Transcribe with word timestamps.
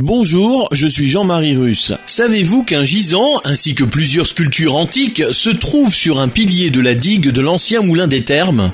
Bonjour, 0.00 0.68
je 0.70 0.86
suis 0.86 1.08
Jean-Marie 1.08 1.56
Russe. 1.56 1.92
Savez-vous 2.06 2.62
qu'un 2.62 2.84
gisant, 2.84 3.40
ainsi 3.44 3.74
que 3.74 3.82
plusieurs 3.82 4.28
sculptures 4.28 4.76
antiques, 4.76 5.24
se 5.32 5.50
trouvent 5.50 5.94
sur 5.94 6.20
un 6.20 6.28
pilier 6.28 6.70
de 6.70 6.80
la 6.80 6.94
digue 6.94 7.30
de 7.30 7.40
l'ancien 7.40 7.80
moulin 7.80 8.06
des 8.06 8.22
Thermes? 8.22 8.70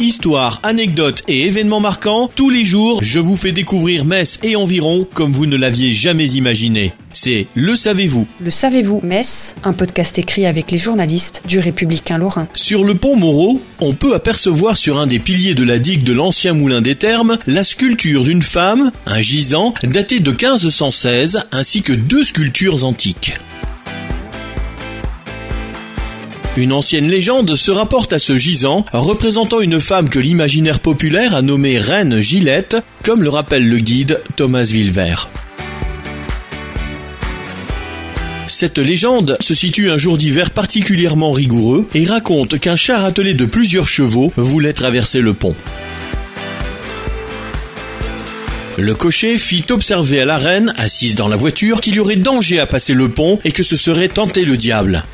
Histoire, 0.00 0.60
anecdotes 0.62 1.22
et 1.26 1.46
événements 1.46 1.80
marquants, 1.80 2.30
tous 2.32 2.50
les 2.50 2.64
jours, 2.64 3.00
je 3.02 3.18
vous 3.18 3.34
fais 3.34 3.50
découvrir 3.50 4.04
Metz 4.04 4.38
et 4.44 4.54
environ 4.54 5.04
comme 5.12 5.32
vous 5.32 5.46
ne 5.46 5.56
l'aviez 5.56 5.92
jamais 5.92 6.26
imaginé. 6.26 6.92
C'est 7.12 7.48
Le 7.56 7.74
Savez-vous. 7.74 8.24
Le 8.40 8.52
Savez-vous 8.52 9.00
Metz, 9.02 9.56
un 9.64 9.72
podcast 9.72 10.16
écrit 10.16 10.46
avec 10.46 10.70
les 10.70 10.78
journalistes 10.78 11.42
du 11.48 11.58
Républicain 11.58 12.16
Lorrain. 12.16 12.46
Sur 12.54 12.84
le 12.84 12.94
pont 12.94 13.16
Moreau, 13.16 13.60
on 13.80 13.92
peut 13.92 14.14
apercevoir 14.14 14.76
sur 14.76 14.98
un 14.98 15.08
des 15.08 15.18
piliers 15.18 15.56
de 15.56 15.64
la 15.64 15.80
digue 15.80 16.04
de 16.04 16.12
l'ancien 16.12 16.52
moulin 16.52 16.80
des 16.80 16.94
Thermes 16.94 17.36
la 17.48 17.64
sculpture 17.64 18.22
d'une 18.22 18.42
femme, 18.42 18.92
un 19.04 19.20
gisant, 19.20 19.74
daté 19.82 20.20
de 20.20 20.30
1516, 20.30 21.46
ainsi 21.50 21.82
que 21.82 21.92
deux 21.92 22.22
sculptures 22.22 22.84
antiques. 22.84 23.34
Une 26.58 26.72
ancienne 26.72 27.08
légende 27.08 27.54
se 27.54 27.70
rapporte 27.70 28.12
à 28.12 28.18
ce 28.18 28.36
gisant, 28.36 28.84
représentant 28.92 29.60
une 29.60 29.80
femme 29.80 30.08
que 30.08 30.18
l'imaginaire 30.18 30.80
populaire 30.80 31.36
a 31.36 31.40
nommée 31.40 31.78
Reine 31.78 32.20
Gillette, 32.20 32.76
comme 33.04 33.22
le 33.22 33.28
rappelle 33.28 33.68
le 33.68 33.78
guide 33.78 34.20
Thomas 34.34 34.64
Villevert. 34.64 35.28
Cette 38.48 38.78
légende 38.78 39.36
se 39.38 39.54
situe 39.54 39.88
un 39.88 39.98
jour 39.98 40.18
d'hiver 40.18 40.50
particulièrement 40.50 41.30
rigoureux 41.30 41.86
et 41.94 42.04
raconte 42.04 42.58
qu'un 42.58 42.74
char 42.74 43.04
attelé 43.04 43.34
de 43.34 43.44
plusieurs 43.44 43.86
chevaux 43.86 44.32
voulait 44.34 44.72
traverser 44.72 45.20
le 45.20 45.34
pont. 45.34 45.54
Le 48.76 48.96
cocher 48.96 49.38
fit 49.38 49.64
observer 49.70 50.22
à 50.22 50.24
la 50.24 50.38
reine, 50.38 50.72
assise 50.76 51.14
dans 51.14 51.28
la 51.28 51.36
voiture, 51.36 51.80
qu'il 51.80 51.94
y 51.94 52.00
aurait 52.00 52.16
danger 52.16 52.58
à 52.58 52.66
passer 52.66 52.94
le 52.94 53.08
pont 53.08 53.38
et 53.44 53.52
que 53.52 53.62
ce 53.62 53.76
serait 53.76 54.08
tenter 54.08 54.44
le 54.44 54.56
diable. 54.56 55.04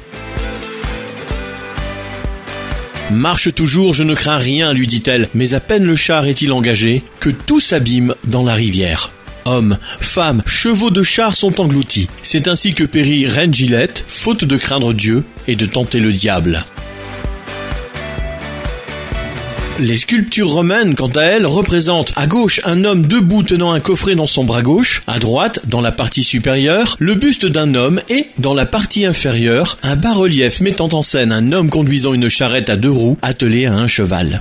Marche 3.10 3.54
toujours, 3.54 3.92
je 3.92 4.02
ne 4.02 4.14
crains 4.14 4.38
rien, 4.38 4.72
lui 4.72 4.86
dit-elle, 4.86 5.28
mais 5.34 5.54
à 5.54 5.60
peine 5.60 5.84
le 5.84 5.96
char 5.96 6.26
est-il 6.26 6.52
engagé, 6.52 7.02
que 7.20 7.30
tout 7.30 7.60
s'abîme 7.60 8.14
dans 8.24 8.42
la 8.42 8.54
rivière. 8.54 9.10
Hommes, 9.44 9.78
femmes, 10.00 10.42
chevaux 10.46 10.90
de 10.90 11.02
char 11.02 11.36
sont 11.36 11.60
engloutis. 11.60 12.08
C'est 12.22 12.48
ainsi 12.48 12.72
que 12.72 12.84
périt 12.84 13.26
Reine 13.26 13.52
Gillette, 13.52 14.04
faute 14.08 14.44
de 14.44 14.56
craindre 14.56 14.94
Dieu 14.94 15.22
et 15.46 15.54
de 15.54 15.66
tenter 15.66 16.00
le 16.00 16.12
diable. 16.12 16.64
Les 19.80 19.98
sculptures 19.98 20.50
romaines, 20.50 20.94
quant 20.94 21.08
à 21.08 21.22
elles, 21.22 21.46
représentent 21.46 22.12
à 22.14 22.28
gauche 22.28 22.60
un 22.64 22.84
homme 22.84 23.06
debout 23.06 23.42
tenant 23.42 23.72
un 23.72 23.80
coffret 23.80 24.14
dans 24.14 24.28
son 24.28 24.44
bras 24.44 24.62
gauche, 24.62 25.02
à 25.08 25.18
droite, 25.18 25.60
dans 25.64 25.80
la 25.80 25.90
partie 25.90 26.22
supérieure, 26.22 26.96
le 27.00 27.16
buste 27.16 27.46
d'un 27.46 27.74
homme 27.74 28.00
et, 28.08 28.28
dans 28.38 28.54
la 28.54 28.66
partie 28.66 29.04
inférieure, 29.04 29.76
un 29.82 29.96
bas-relief 29.96 30.60
mettant 30.60 30.88
en 30.92 31.02
scène 31.02 31.32
un 31.32 31.50
homme 31.50 31.70
conduisant 31.70 32.14
une 32.14 32.28
charrette 32.28 32.70
à 32.70 32.76
deux 32.76 32.90
roues 32.90 33.18
attelée 33.20 33.66
à 33.66 33.74
un 33.74 33.88
cheval. 33.88 34.40